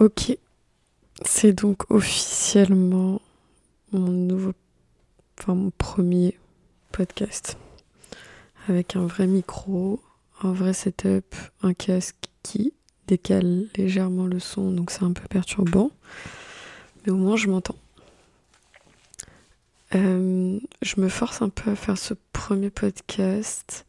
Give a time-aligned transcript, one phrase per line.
[0.00, 0.34] Ok,
[1.26, 3.20] c'est donc officiellement
[3.92, 4.54] mon nouveau,
[5.38, 6.38] enfin mon premier
[6.90, 7.58] podcast.
[8.66, 10.00] Avec un vrai micro,
[10.40, 12.72] un vrai setup, un casque qui
[13.08, 15.90] décale légèrement le son, donc c'est un peu perturbant,
[17.04, 17.76] mais au moins je m'entends.
[19.94, 23.84] Euh, je me force un peu à faire ce premier podcast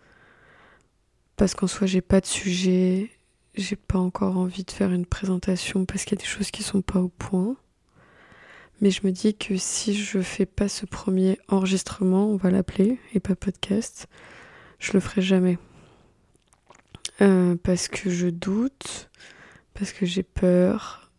[1.37, 3.11] parce qu'en soi j'ai pas de sujet,
[3.55, 6.63] j'ai pas encore envie de faire une présentation parce qu'il y a des choses qui
[6.63, 7.55] sont pas au point.
[8.79, 12.99] Mais je me dis que si je fais pas ce premier enregistrement, on va l'appeler,
[13.13, 14.07] et pas podcast,
[14.79, 15.59] je le ferai jamais.
[17.21, 19.11] Euh, parce que je doute,
[19.75, 21.11] parce que j'ai peur,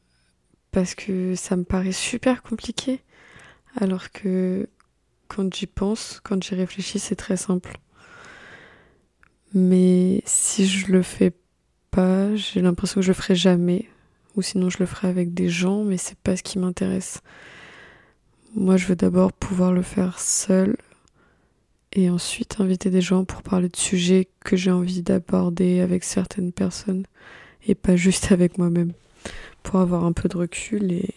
[0.72, 3.00] parce que ça me paraît super compliqué.
[3.76, 4.68] Alors que
[5.28, 7.78] quand j'y pense, quand j'y réfléchis, c'est très simple.
[9.54, 11.32] Mais si je le fais
[11.96, 13.88] j'ai l'impression que je le ferai jamais.
[14.36, 17.20] Ou sinon je le ferai avec des gens, mais c'est pas ce qui m'intéresse.
[18.54, 20.76] Moi je veux d'abord pouvoir le faire seul
[21.92, 26.52] et ensuite inviter des gens pour parler de sujets que j'ai envie d'aborder avec certaines
[26.52, 27.04] personnes
[27.66, 28.92] et pas juste avec moi-même.
[29.62, 31.14] Pour avoir un peu de recul et,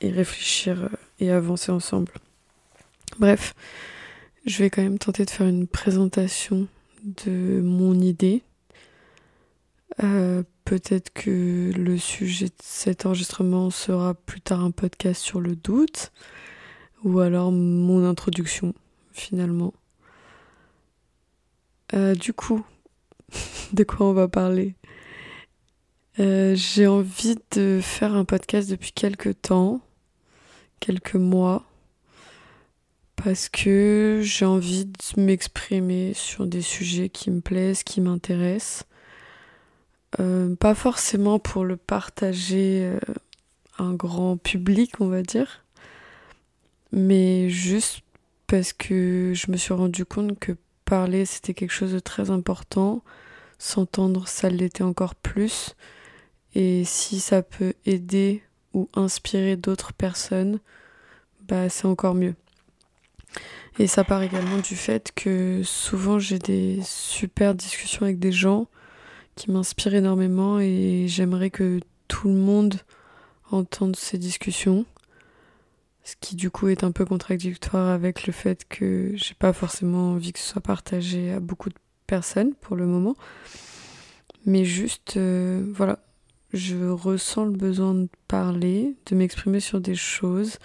[0.00, 0.88] et réfléchir euh,
[1.20, 2.12] et avancer ensemble.
[3.18, 3.54] Bref,
[4.44, 6.66] je vais quand même tenter de faire une présentation
[7.24, 8.42] de mon idée
[10.02, 15.56] euh, peut-être que le sujet de cet enregistrement sera plus tard un podcast sur le
[15.56, 16.12] doute,
[17.04, 18.74] ou alors mon introduction,
[19.12, 19.72] finalement.
[21.94, 22.64] Euh, du coup,
[23.72, 24.74] de quoi on va parler?
[26.18, 29.80] Euh, J'ai envie de faire un podcast depuis quelques temps,
[30.80, 31.64] quelques mois,
[33.16, 38.84] parce que j'ai envie de m'exprimer sur des sujets qui me plaisent, qui m'intéressent
[40.58, 42.98] pas forcément pour le partager euh,
[43.78, 45.64] un grand public, on va dire,
[46.92, 48.00] mais juste
[48.46, 50.52] parce que je me suis rendu compte que
[50.84, 53.02] parler c'était quelque chose de très important,
[53.58, 55.74] s'entendre ça l'était encore plus,
[56.54, 60.60] et si ça peut aider ou inspirer d'autres personnes,
[61.48, 62.34] bah c'est encore mieux.
[63.78, 68.68] Et ça part également du fait que souvent j'ai des super discussions avec des gens
[69.36, 72.74] qui m'inspire énormément et j'aimerais que tout le monde
[73.50, 74.84] entende ces discussions.
[76.02, 80.12] Ce qui du coup est un peu contradictoire avec le fait que j'ai pas forcément
[80.12, 81.74] envie que ce soit partagé à beaucoup de
[82.06, 83.14] personnes pour le moment.
[84.46, 85.98] Mais juste, euh, voilà,
[86.52, 90.58] je ressens le besoin de parler, de m'exprimer sur des choses,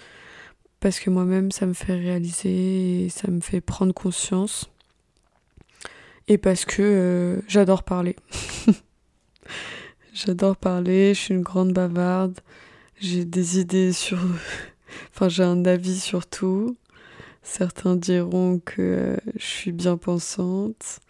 [0.80, 4.70] parce que moi-même ça me fait réaliser et ça me fait prendre conscience
[6.28, 8.16] et parce que euh, j'adore parler.
[10.12, 12.40] j'adore parler, je suis une grande bavarde,
[13.00, 14.18] j'ai des idées sur...
[15.10, 16.76] enfin j'ai un avis sur tout.
[17.42, 21.00] Certains diront que euh, je suis bien pensante.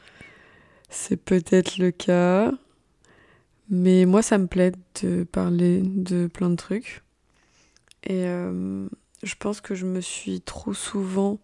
[0.89, 2.53] C'est peut-être le cas.
[3.69, 7.03] Mais moi, ça me plaît de parler de plein de trucs.
[8.05, 8.87] Et euh,
[9.23, 11.39] je pense que je me suis trop souvent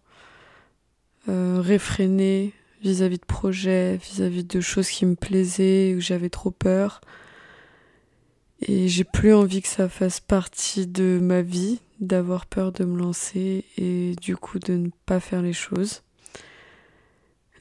[1.27, 7.01] réfrénée vis-à-vis de projets, vis-à-vis de choses qui me plaisaient, où j'avais trop peur.
[8.61, 12.97] Et j'ai plus envie que ça fasse partie de ma vie, d'avoir peur de me
[12.97, 16.01] lancer et du coup de ne pas faire les choses.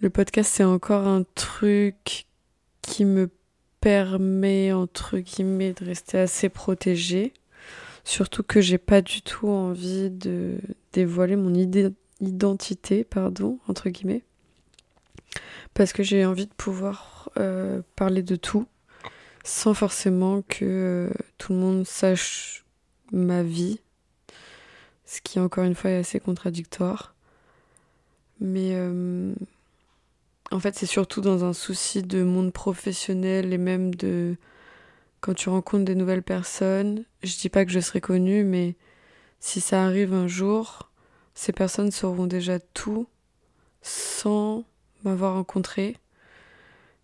[0.00, 2.26] Le podcast, c'est encore un truc
[2.82, 3.30] qui me
[3.80, 7.32] permet, entre guillemets, de rester assez protégée.
[8.04, 10.58] Surtout que j'ai pas du tout envie de
[10.92, 11.52] dévoiler mon
[12.20, 14.22] identité, pardon, entre guillemets
[15.74, 18.66] parce que j'ai envie de pouvoir euh, parler de tout
[19.44, 22.66] sans forcément que euh, tout le monde sache
[23.12, 23.80] ma vie,
[25.06, 27.14] ce qui encore une fois est assez contradictoire.
[28.40, 29.34] Mais euh,
[30.50, 34.36] en fait c'est surtout dans un souci de monde professionnel et même de
[35.20, 38.76] quand tu rencontres des nouvelles personnes, je dis pas que je serai connue, mais
[39.40, 40.90] si ça arrive un jour,
[41.34, 43.08] ces personnes sauront déjà tout
[43.82, 44.64] sans
[45.04, 45.96] m'avoir rencontré.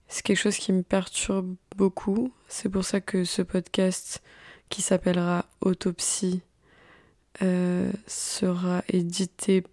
[0.09, 2.33] C'est quelque chose qui me perturbe beaucoup.
[2.49, 4.23] C'est pour ça que ce podcast
[4.69, 6.43] qui s'appellera Autopsie
[7.43, 9.65] euh, sera édité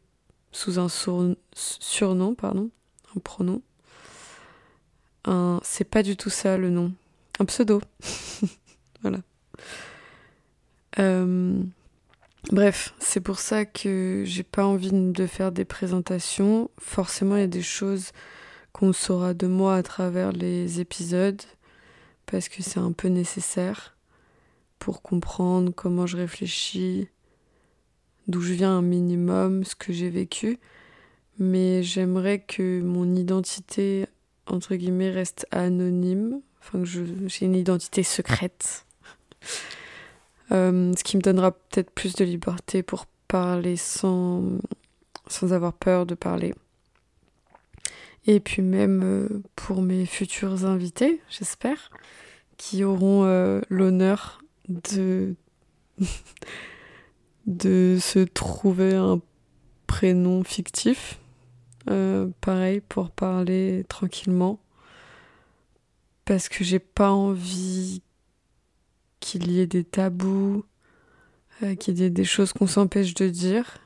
[0.51, 2.69] sous un surnom, pardon,
[3.15, 3.61] un pronom.
[5.25, 6.93] Un, c'est pas du tout ça le nom.
[7.39, 7.81] Un pseudo.
[9.01, 9.19] voilà.
[10.99, 11.61] Euh,
[12.49, 16.69] Bref, c'est pour ça que j'ai pas envie de faire des présentations.
[16.79, 18.11] Forcément, il y a des choses
[18.73, 21.41] qu'on saura de moi à travers les épisodes
[22.25, 23.95] parce que c'est un peu nécessaire.
[24.79, 27.07] pour comprendre comment je réfléchis,
[28.27, 30.57] d'où je viens un minimum, ce que j'ai vécu.
[31.37, 34.07] Mais j'aimerais que mon identité,
[34.47, 36.41] entre guillemets, reste anonyme.
[36.59, 38.87] Enfin, que j'ai une identité secrète.
[40.51, 44.43] Euh, ce qui me donnera peut-être plus de liberté pour parler sans,
[45.27, 46.53] sans avoir peur de parler.
[48.25, 51.89] Et puis même euh, pour mes futurs invités, j'espère,
[52.57, 55.35] qui auront euh, l'honneur de
[57.47, 59.19] de se trouver un
[59.87, 61.17] prénom fictif.
[62.41, 64.59] Pareil pour parler tranquillement.
[66.25, 68.01] Parce que j'ai pas envie
[69.21, 70.65] qu'il y ait des tabous,
[71.79, 73.77] qu'il y ait des choses qu'on s'empêche de dire.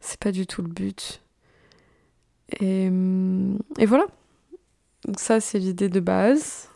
[0.00, 1.22] C'est pas du tout le but.
[2.60, 4.06] Et, hum, voilà.
[5.06, 6.68] Donc ça, c'est l'idée de base.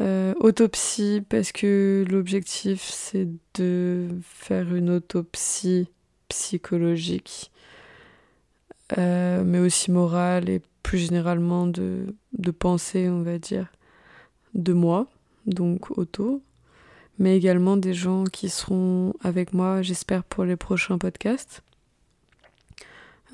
[0.00, 5.88] Euh, autopsie, parce que l'objectif, c'est de faire une autopsie
[6.28, 7.50] psychologique,
[8.96, 13.66] euh, mais aussi morale et plus généralement de, de pensée, on va dire,
[14.54, 15.08] de moi,
[15.46, 16.40] donc auto,
[17.20, 21.62] mais également des gens qui seront avec moi, j'espère, pour les prochains podcasts.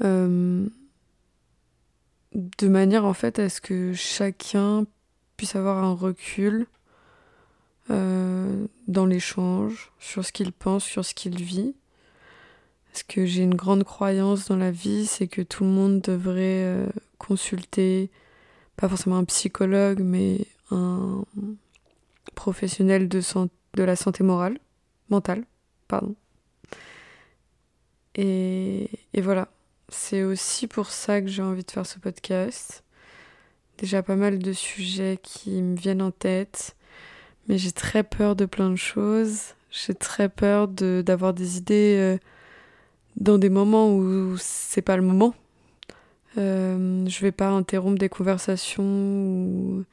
[0.03, 0.67] Euh,
[2.35, 4.85] de manière en fait à ce que chacun
[5.37, 6.67] puisse avoir un recul
[7.91, 11.75] euh, dans l'échange sur ce qu'il pense, sur ce qu'il vit.
[12.91, 16.65] Parce que j'ai une grande croyance dans la vie, c'est que tout le monde devrait
[16.65, 16.87] euh,
[17.19, 18.11] consulter,
[18.77, 20.41] pas forcément un psychologue, mais
[20.73, 21.23] un
[22.35, 23.21] professionnel de,
[23.77, 24.59] de la santé morale,
[25.11, 25.45] mentale,
[25.87, 26.17] pardon.
[28.17, 28.89] Et,
[29.19, 29.49] voilà,
[29.91, 32.83] c'est aussi pour ça que j'ai envie de faire ce podcast.
[33.79, 36.75] Déjà pas mal de sujets qui me viennent en tête,
[37.47, 39.55] mais j'ai très peur de plein de choses.
[39.71, 42.19] J'ai très peur d'avoir des idées euh,
[43.17, 45.35] dans des moments où c'est pas le moment.
[46.39, 49.85] Euh, je vais pas interrompre des conversations ou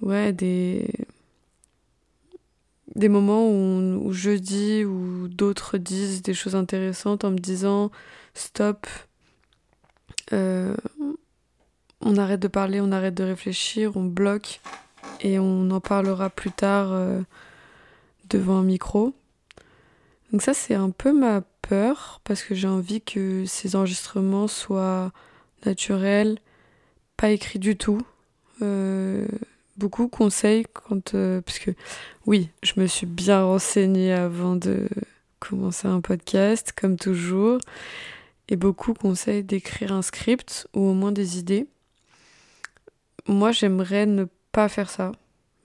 [0.00, 0.86] ouais des
[2.94, 7.90] des moments où, je dis ou d'autres disent des choses intéressantes en me disant
[8.34, 8.86] stop,
[10.32, 10.76] euh,
[12.00, 14.60] on arrête de parler, on arrête de réfléchir, on bloque
[15.20, 17.20] et on en parlera plus tard euh,
[18.28, 19.14] devant un micro.
[20.32, 25.12] Donc ça c'est un peu ma peur parce que j'ai envie que ces enregistrements soient
[25.64, 26.38] naturels,
[27.16, 28.00] pas écrits du tout.
[28.62, 29.26] Euh,
[29.82, 31.74] beaucoup conseillent quand que
[32.26, 34.88] oui, je me suis bien renseignée avant de
[35.40, 37.58] commencer un podcast comme toujours
[38.48, 41.66] et beaucoup conseillent d'écrire un script ou au moins des idées.
[43.26, 45.10] Moi, j'aimerais ne pas faire ça.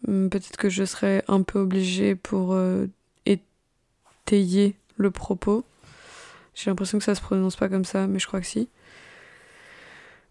[0.08, 2.88] Hum, peut-être que je serais un peu obligée pour euh,
[3.28, 5.64] étayer le propos.
[6.56, 8.68] J'ai l'impression que ça se prononce pas comme ça, mais je crois que si.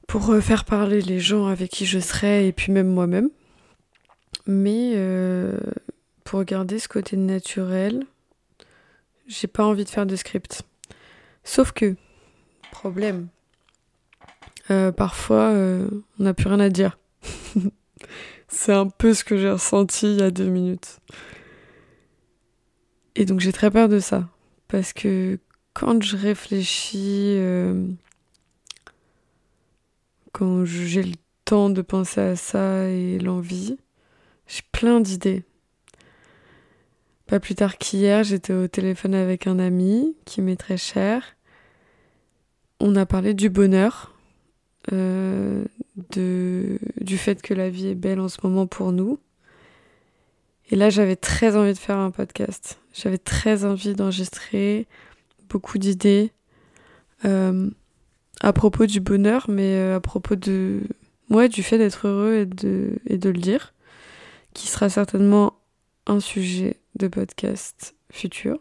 [0.09, 3.31] Pour euh, faire parler les gens avec qui je serais et puis même moi-même.
[4.47, 5.59] Mais euh,
[6.25, 8.07] pour garder ce côté naturel,
[9.27, 10.63] j'ai pas envie de faire de script.
[11.43, 11.97] Sauf que
[12.71, 13.29] problème.
[14.71, 15.89] Euh, parfois, euh,
[16.19, 16.99] on n'a plus rien à dire.
[18.49, 21.01] C'est un peu ce que j'ai ressenti il y a deux minutes.
[23.17, 24.29] Et donc j'ai très peur de ça.
[24.69, 25.39] Parce que
[25.73, 27.39] quand je réfléchis,
[30.33, 33.79] quand j'ai le temps de penser à ça et l'envie,
[34.47, 35.45] j'ai plein d'idées.
[37.27, 41.37] Pas plus tard qu'hier, j'étais au téléphone avec un ami qui m'est très cher
[42.81, 44.15] on a parlé du bonheur,
[44.93, 45.65] euh,
[46.11, 49.19] de, du fait que la vie est belle en ce moment pour nous.
[50.71, 52.81] Et là, j'avais très envie de faire un podcast.
[52.93, 54.87] J'avais très envie d'enregistrer
[55.49, 56.33] beaucoup d'idées
[57.25, 57.71] euh,
[58.41, 60.83] à propos du bonheur, mais euh, à propos de
[61.31, 63.75] ouais, du fait d'être heureux et de, et de le dire,
[64.57, 65.53] qui sera certainement
[66.07, 68.59] un sujet de podcast futur.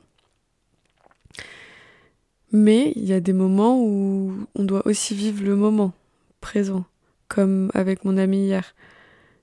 [2.51, 5.93] Mais il y a des moments où on doit aussi vivre le moment
[6.41, 6.83] présent,
[7.29, 8.75] comme avec mon ami hier.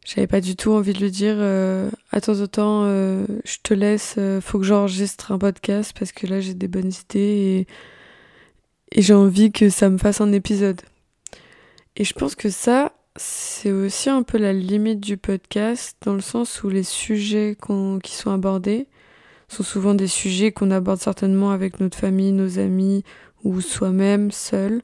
[0.04, 4.16] J'avais pas du tout envie de lui dire euh, Attends, attends, euh, je te laisse,
[4.18, 7.66] euh, faut que j'enregistre un podcast parce que là j'ai des bonnes idées
[8.90, 10.82] et j'ai envie que ça me fasse un épisode.
[11.96, 16.20] Et je pense que ça, c'est aussi un peu la limite du podcast dans le
[16.20, 17.56] sens où les sujets
[18.02, 18.88] qui sont abordés,
[19.48, 23.04] sont souvent des sujets qu'on aborde certainement avec notre famille, nos amis
[23.44, 24.82] ou soi-même, seul.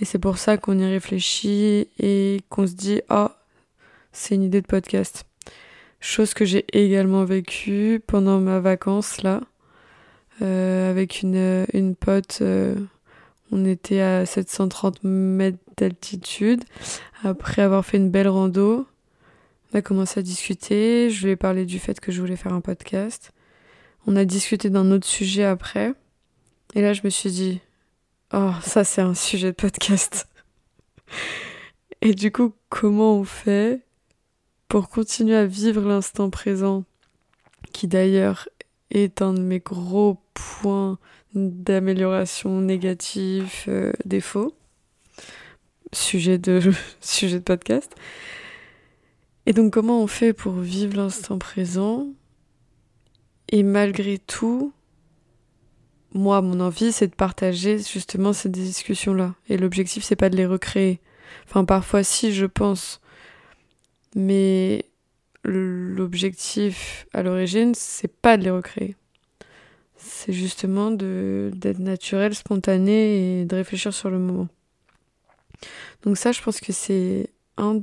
[0.00, 3.36] Et c'est pour ça qu'on y réfléchit et qu'on se dit Ah,
[4.12, 5.24] c'est une idée de podcast.
[6.00, 9.40] Chose que j'ai également vécue pendant ma vacance là,
[10.42, 12.38] euh, avec une, pote.
[12.42, 12.74] Euh,
[13.50, 16.64] on était à 730 mètres d'altitude.
[17.24, 18.86] Après avoir fait une belle rando,
[19.72, 21.08] on a commencé à discuter.
[21.08, 23.32] Je lui ai parlé du fait que je voulais faire un podcast.
[24.06, 25.94] On a discuté d'un autre sujet après.
[26.74, 27.60] Et là, je me suis dit,
[28.34, 30.28] oh, ça c'est un sujet de podcast.
[32.02, 33.80] Et du coup, comment on fait
[34.68, 36.84] pour continuer à vivre l'instant présent,
[37.72, 38.50] qui d'ailleurs
[38.90, 40.98] est un de mes gros points
[41.34, 44.54] d'amélioration négatif, euh, défaut,
[45.94, 46.60] sujet de,
[47.00, 47.94] sujet de podcast.
[49.46, 52.06] Et donc comment on fait pour vivre l'instant présent
[53.48, 54.72] Et malgré tout,
[56.14, 59.34] moi, mon envie, c'est de partager justement ces discussions-là.
[59.48, 61.00] Et l'objectif, c'est pas de les recréer.
[61.46, 63.00] Enfin, parfois, si, je pense.
[64.14, 64.84] Mais
[65.42, 68.94] l'objectif à l'origine, c'est pas de les recréer.
[69.96, 74.48] C'est justement d'être naturel, spontané et de réfléchir sur le moment.
[76.04, 77.80] Donc ça, je pense que c'est une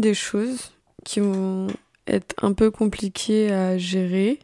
[0.00, 0.72] des choses
[1.04, 1.66] qui vont
[2.06, 4.38] être un peu compliquées à gérer.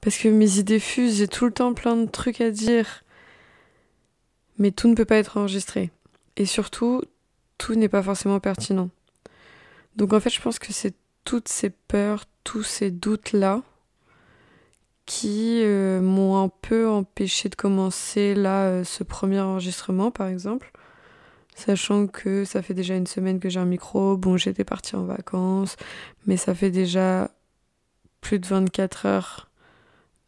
[0.00, 3.04] Parce que mes idées fusent, j'ai tout le temps plein de trucs à dire.
[4.58, 5.90] Mais tout ne peut pas être enregistré.
[6.36, 7.02] Et surtout,
[7.58, 8.90] tout n'est pas forcément pertinent.
[9.96, 13.62] Donc en fait, je pense que c'est toutes ces peurs, tous ces doutes-là
[15.06, 20.70] qui euh, m'ont un peu empêché de commencer là euh, ce premier enregistrement par exemple.
[21.54, 25.04] Sachant que ça fait déjà une semaine que j'ai un micro, bon j'étais partie en
[25.04, 25.76] vacances,
[26.26, 27.30] mais ça fait déjà
[28.20, 29.50] plus de 24 heures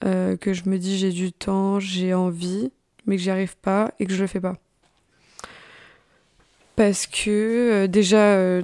[0.05, 2.71] euh, que je me dis j'ai du temps, j'ai envie,
[3.07, 4.57] mais que j'y arrive pas et que je le fais pas.
[6.77, 8.63] Parce que déjà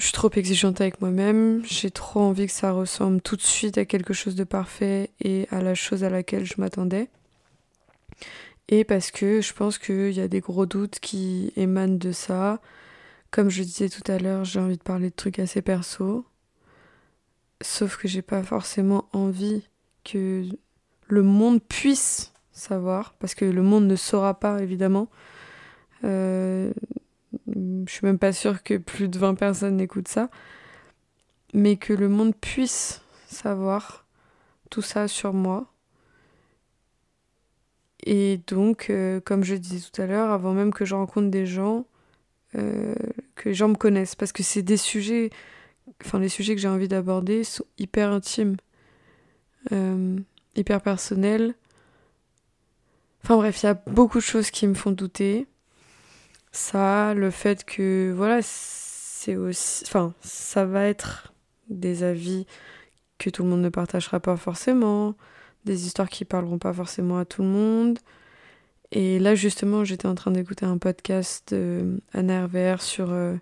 [0.00, 3.76] je suis trop exigeante avec moi-même, j'ai trop envie que ça ressemble tout de suite
[3.76, 7.10] à quelque chose de parfait et à la chose à laquelle je m'attendais.
[8.68, 12.60] Et parce que je pense qu'il y a des gros doutes qui émanent de ça.
[13.30, 16.24] Comme je disais tout à l'heure, j'ai envie de parler de trucs assez perso.
[17.60, 19.64] Sauf que j'ai pas forcément envie
[20.02, 20.46] que
[21.08, 25.10] le monde puisse savoir, parce que le monde ne saura pas évidemment.
[26.04, 26.72] Euh,
[27.46, 30.30] je suis même pas sûre que plus de 20 personnes écoutent ça,
[31.54, 34.06] mais que le monde puisse savoir
[34.70, 35.72] tout ça sur moi.
[38.04, 41.46] Et donc, euh, comme je disais tout à l'heure, avant même que je rencontre des
[41.46, 41.86] gens,
[42.56, 42.94] euh,
[43.34, 45.30] que les gens me connaissent, parce que c'est des sujets,
[46.04, 48.56] enfin les sujets que j'ai envie d'aborder sont hyper intimes,
[49.72, 50.16] euh,
[50.56, 51.54] hyper personnels.
[53.22, 55.46] Enfin bref, il y a beaucoup de choses qui me font douter
[56.52, 61.32] ça, le fait que voilà, c'est aussi enfin, ça va être
[61.68, 62.46] des avis
[63.18, 65.14] que tout le monde ne partagera pas forcément,
[65.64, 67.98] des histoires qui parleront pas forcément à tout le monde.
[68.92, 73.36] Et là justement, j'étais en train d'écouter un podcast de Anna RVR sur euh,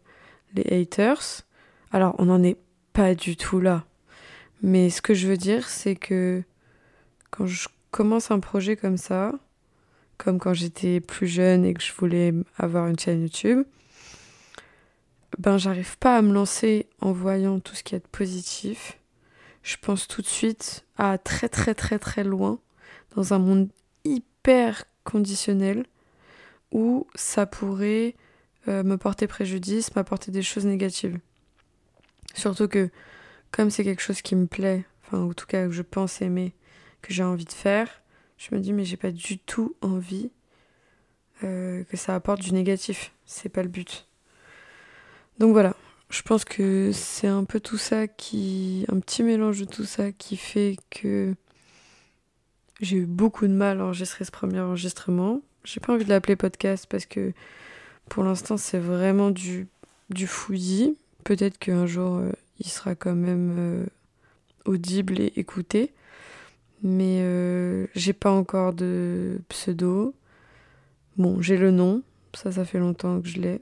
[0.54, 1.42] les haters.
[1.92, 2.58] Alors, on n'en est
[2.92, 3.84] pas du tout là.
[4.62, 6.42] Mais ce que je veux dire, c'est que
[7.30, 9.32] quand je commence un projet comme ça,
[10.18, 13.64] comme quand j'étais plus jeune et que je voulais avoir une chaîne YouTube,
[15.38, 18.98] ben j'arrive pas à me lancer en voyant tout ce qui est positif.
[19.62, 22.58] Je pense tout de suite à très très très très loin,
[23.14, 23.68] dans un monde
[24.04, 25.86] hyper conditionnel,
[26.72, 28.14] où ça pourrait
[28.66, 31.18] euh, me porter préjudice, m'apporter des choses négatives.
[32.34, 32.90] Surtout que
[33.52, 36.54] comme c'est quelque chose qui me plaît, enfin en tout cas que je pense aimer,
[37.02, 38.02] que j'ai envie de faire,
[38.38, 40.30] je me dis mais j'ai pas du tout envie
[41.44, 43.12] euh, que ça apporte du négatif.
[43.26, 44.06] C'est pas le but.
[45.38, 45.76] Donc voilà,
[46.10, 48.86] je pense que c'est un peu tout ça qui.
[48.88, 51.34] un petit mélange de tout ça qui fait que
[52.80, 55.42] j'ai eu beaucoup de mal à enregistrer ce premier enregistrement.
[55.64, 57.32] J'ai pas envie de l'appeler podcast parce que
[58.08, 59.68] pour l'instant c'est vraiment du,
[60.10, 60.96] du fouillis.
[61.24, 63.86] Peut-être qu'un jour euh, il sera quand même euh,
[64.64, 65.92] audible et écouté
[66.82, 70.14] mais euh, j'ai pas encore de pseudo.
[71.16, 72.02] Bon, j'ai le nom,
[72.34, 73.60] ça, ça fait longtemps que je l'ai.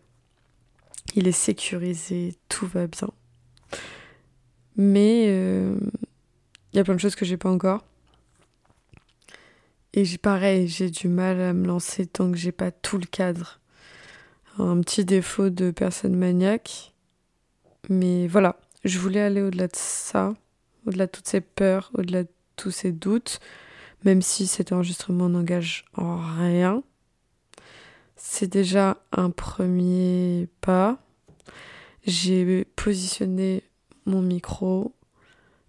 [1.14, 3.08] Il est sécurisé, tout va bien.
[4.76, 5.76] Mais il euh,
[6.75, 7.85] y a plein de choses que j'ai pas encore.
[9.94, 13.06] Et j'ai pareil, j'ai du mal à me lancer tant que j'ai pas tout le
[13.06, 13.61] cadre.
[14.58, 16.92] Un petit défaut de personne maniaque.
[17.88, 20.35] Mais voilà, je voulais aller au-delà de ça,
[20.87, 23.40] au-delà de toutes ces peurs, au-delà de tous ces doutes,
[24.04, 26.82] même si cet enregistrement n'engage en rien.
[28.16, 30.98] C'est déjà un premier pas.
[32.06, 33.62] J'ai positionné
[34.06, 34.94] mon micro.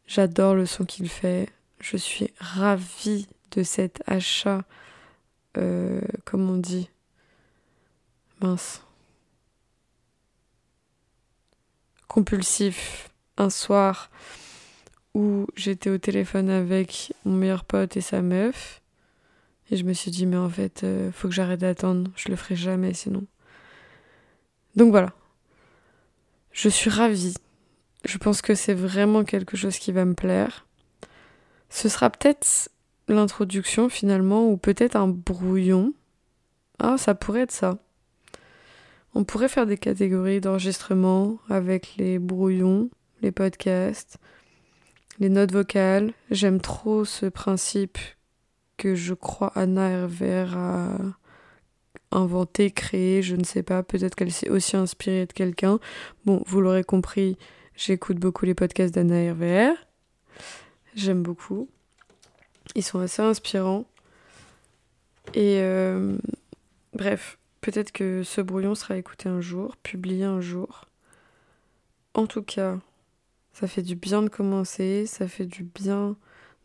[0.06, 1.50] J'adore le son qu'il fait.
[1.80, 4.64] Je suis ravie de cet achat,
[5.58, 6.90] euh, comme on dit,
[8.42, 8.84] mince,
[12.08, 14.10] compulsif un soir
[15.56, 18.82] j'étais au téléphone avec mon meilleur pote et sa meuf.
[19.70, 22.12] Et je me suis dit, mais en fait, euh, faut que j'arrête d'attendre.
[22.16, 23.26] Je le ferai jamais sinon.
[24.76, 25.14] Donc voilà.
[26.52, 27.36] Je suis ravie.
[28.06, 30.66] Je pense que c'est vraiment quelque chose qui va me plaire.
[31.70, 32.70] Ce sera peut-être
[33.08, 35.94] l'introduction finalement, ou peut-être un brouillon.
[36.80, 37.78] Ah, ça pourrait être ça.
[39.16, 42.90] On pourrait faire des catégories d'enregistrement avec les brouillons,
[43.22, 44.18] les podcasts,
[45.20, 46.14] les notes vocales.
[46.32, 47.98] J'aime trop ce principe
[48.78, 50.98] que je crois Anna Hervé a
[52.12, 53.84] inventé, créé, je ne sais pas.
[53.84, 55.80] Peut-être qu'elle s'est aussi inspirée de quelqu'un.
[56.26, 57.38] Bon, vous l'aurez compris,
[57.76, 59.74] j'écoute beaucoup les podcasts d'Anna RVR.
[60.96, 61.70] J'aime beaucoup.
[62.76, 63.86] Ils sont assez inspirants.
[65.34, 66.18] Et euh,
[66.94, 70.86] bref, peut-être que ce brouillon sera écouté un jour, publié un jour.
[72.14, 72.80] En tout cas,
[73.60, 76.16] ça fait du bien de commencer, ça fait du bien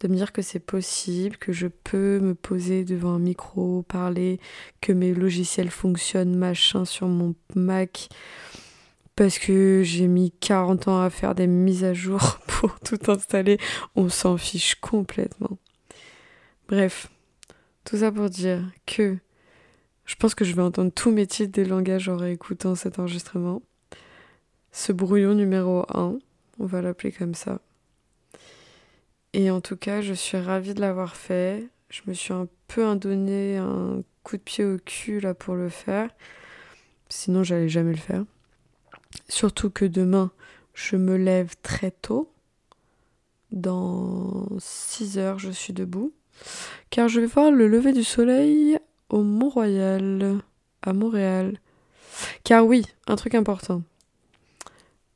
[0.01, 4.41] de me dire que c'est possible, que je peux me poser devant un micro, parler,
[4.83, 8.11] que mes logiciels fonctionnent, machin, sur mon Mac,
[9.17, 13.57] parce que j'ai mis 40 ans à faire des mises à jour pour tout installer.
[13.97, 15.57] On s'en fiche complètement.
[16.69, 17.11] Bref,
[17.85, 19.17] tout ça pour dire que
[20.05, 23.63] je pense que je vais entendre tous mes titres des langages en réécoutant cet enregistrement.
[24.73, 26.19] Ce brouillon numéro 1,
[26.59, 27.61] on va l'appeler comme ça.
[29.33, 31.69] Et en tout cas, je suis ravie de l'avoir fait.
[31.89, 35.69] Je me suis un peu donné un coup de pied au cul là pour le
[35.69, 36.11] faire.
[37.09, 38.25] Sinon, j'allais jamais le faire.
[39.29, 40.31] Surtout que demain,
[40.75, 42.31] je me lève très tôt.
[43.51, 46.13] Dans 6 heures, je suis debout
[46.91, 50.39] car je vais voir le lever du soleil au Mont-Royal,
[50.83, 51.59] à Montréal.
[52.45, 53.83] Car oui, un truc important.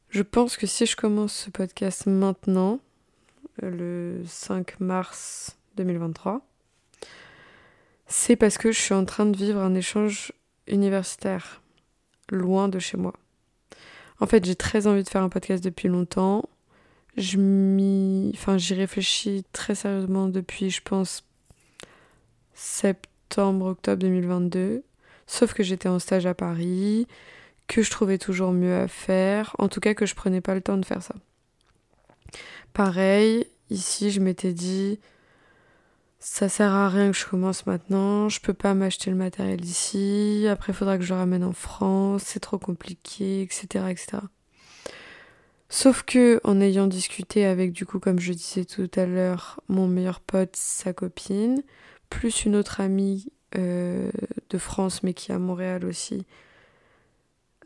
[0.09, 2.81] Je pense que si je commence ce podcast maintenant,
[3.61, 6.47] le 5 mars 2023,
[8.07, 10.33] c'est parce que je suis en train de vivre un échange
[10.69, 11.63] universitaire,
[12.31, 13.13] loin de chez moi.
[14.21, 16.49] En fait, j'ai très envie de faire un podcast depuis longtemps.
[17.17, 21.25] Je m'y enfin j'y réfléchis très sérieusement depuis je pense
[22.53, 24.83] septembre octobre 2022
[25.27, 27.07] sauf que j'étais en stage à Paris
[27.69, 30.61] que je trouvais toujours mieux à faire en tout cas que je prenais pas le
[30.61, 31.15] temps de faire ça
[32.73, 34.99] pareil ici je m'étais dit
[36.29, 40.47] ça sert à rien que je commence maintenant, je peux pas m'acheter le matériel ici,
[40.51, 44.19] après il faudra que je le ramène en France, c'est trop compliqué, etc., etc.
[45.69, 49.87] Sauf que en ayant discuté avec du coup comme je disais tout à l'heure mon
[49.87, 51.63] meilleur pote, sa copine,
[52.11, 53.27] plus une autre amie
[53.57, 54.11] euh,
[54.51, 56.27] de France mais qui est à Montréal aussi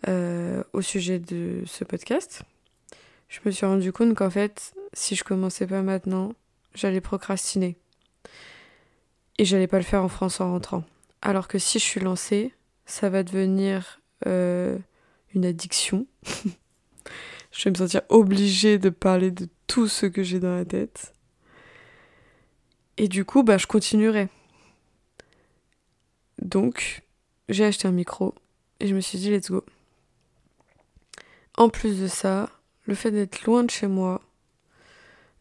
[0.08, 2.42] euh, au sujet de ce podcast,
[3.28, 6.32] je me suis rendu compte qu'en fait si je commençais pas maintenant,
[6.74, 7.76] j'allais procrastiner
[9.38, 10.84] et j'allais pas le faire en France en rentrant.
[11.22, 12.54] Alors que si je suis lancée,
[12.86, 14.78] ça va devenir euh,
[15.34, 16.06] une addiction.
[17.52, 21.12] je vais me sentir obligée de parler de tout ce que j'ai dans la tête.
[22.96, 24.28] Et du coup, bah, je continuerai.
[26.42, 27.02] Donc,
[27.48, 28.34] j'ai acheté un micro
[28.78, 29.64] et je me suis dit, let's go.
[31.60, 32.48] En plus de ça,
[32.86, 34.22] le fait d'être loin de chez moi,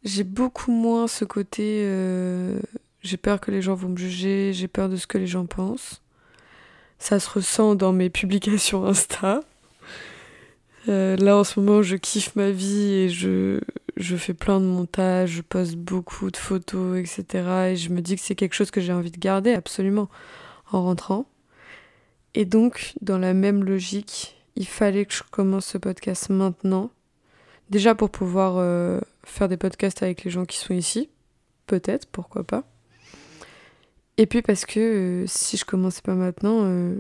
[0.04, 2.60] j'ai beaucoup moins ce côté euh,
[3.02, 5.46] j'ai peur que les gens vont me juger, j'ai peur de ce que les gens
[5.46, 6.02] pensent.
[6.98, 9.40] Ça se ressent dans mes publications Insta.
[10.90, 13.62] Euh, là en ce moment je kiffe ma vie et je,
[13.96, 17.70] je fais plein de montages, je poste beaucoup de photos, etc.
[17.72, 20.10] Et je me dis que c'est quelque chose que j'ai envie de garder absolument
[20.74, 21.28] en rentrant.
[22.36, 26.92] Et donc dans la même logique, il fallait que je commence ce podcast maintenant.
[27.70, 31.10] Déjà pour pouvoir euh, faire des podcasts avec les gens qui sont ici.
[31.68, 32.64] Peut-être, pourquoi pas.
[34.18, 36.94] Et puis parce que euh, si je commençais pas maintenant,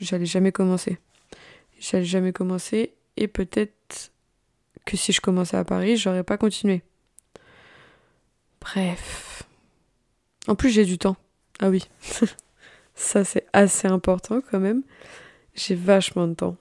[0.00, 0.98] j'allais jamais commencer.
[1.78, 4.10] J'allais jamais commencer et peut-être
[4.84, 6.82] que si je commençais à Paris, j'aurais pas continué.
[8.60, 9.42] Bref.
[10.46, 11.16] En plus, j'ai du temps.
[11.60, 11.86] Ah oui.
[12.94, 14.82] Ça, c'est assez important quand même.
[15.54, 16.56] J'ai vachement de temps.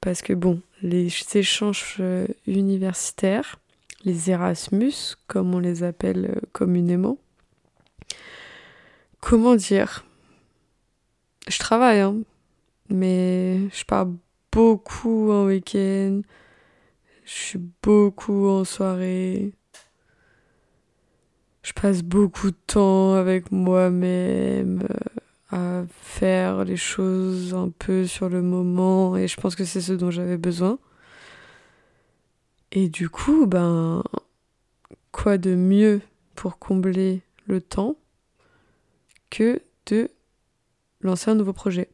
[0.00, 3.58] Parce que bon, les échanges euh, universitaires,
[4.04, 7.18] les Erasmus, comme on les appelle euh, communément,
[9.20, 10.04] comment dire?
[11.48, 12.16] Je travaille, hein,
[12.88, 14.08] mais je pars
[14.52, 16.22] beaucoup en week-end.
[17.24, 19.52] Je suis beaucoup en soirée.
[21.62, 25.15] Je passe beaucoup de temps avec moi-même euh,
[25.50, 29.92] à faire les choses un peu sur le moment et je pense que c'est ce
[29.92, 30.78] dont j'avais besoin.
[32.72, 34.02] Et du coup, ben,
[35.12, 36.00] quoi de mieux
[36.34, 37.96] pour combler le temps
[39.30, 40.10] que de
[41.00, 41.90] lancer un nouveau projet,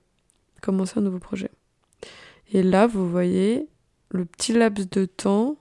[0.60, 1.50] commencer un nouveau projet.
[2.52, 3.68] Et là, vous voyez
[4.10, 5.56] le petit laps de temps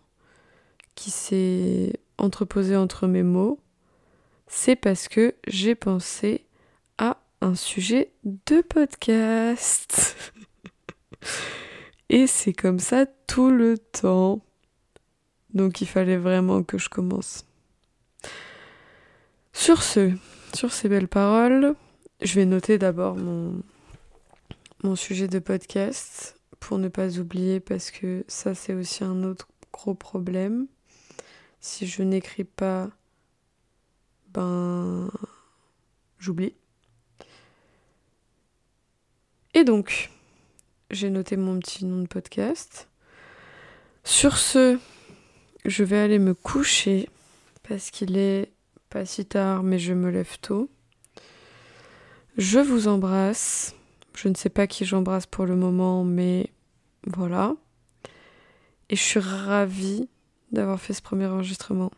[0.95, 3.59] qui s'est entreposé entre mes mots,
[4.47, 6.45] c'est parce que j'ai pensé
[7.41, 10.15] un sujet de podcast.
[12.09, 14.41] Et c'est comme ça tout le temps.
[15.53, 17.45] Donc il fallait vraiment que je commence.
[19.53, 20.11] Sur ce,
[20.53, 21.75] sur ces belles paroles,
[22.21, 23.61] je vais noter d'abord mon,
[24.83, 29.47] mon sujet de podcast pour ne pas oublier parce que ça c'est aussi un autre
[29.73, 30.67] gros problème.
[31.59, 32.89] Si je n'écris pas,
[34.33, 35.11] ben
[36.19, 36.55] j'oublie.
[39.53, 40.09] Et donc,
[40.91, 42.87] j'ai noté mon petit nom de podcast.
[44.05, 44.79] Sur ce,
[45.65, 47.09] je vais aller me coucher
[47.67, 48.49] parce qu'il est
[48.89, 50.69] pas si tard, mais je me lève tôt.
[52.37, 53.75] Je vous embrasse.
[54.15, 56.49] Je ne sais pas qui j'embrasse pour le moment, mais
[57.05, 57.55] voilà.
[58.89, 60.07] Et je suis ravie
[60.51, 61.91] d'avoir fait ce premier enregistrement.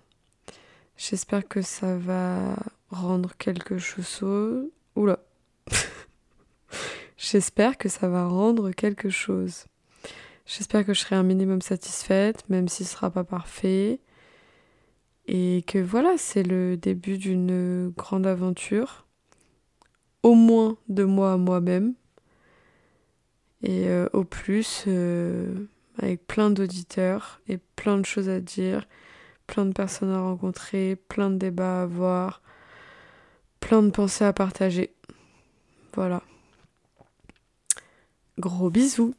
[0.97, 2.55] J'espère que ça va
[2.89, 4.69] rendre quelque chose.
[4.95, 5.19] Oula.
[7.23, 9.67] J'espère que ça va rendre quelque chose.
[10.45, 14.01] J'espère que je serai un minimum satisfaite, même si ce sera pas parfait.
[15.27, 19.07] Et que voilà, c'est le début d'une grande aventure.
[20.21, 21.93] Au moins de moi à moi-même.
[23.61, 25.55] Et euh, au plus, euh,
[25.99, 28.85] avec plein d'auditeurs et plein de choses à dire,
[29.47, 32.41] plein de personnes à rencontrer, plein de débats à avoir,
[33.61, 34.93] plein de pensées à partager.
[35.93, 36.21] Voilà.
[38.39, 39.13] Gros bisous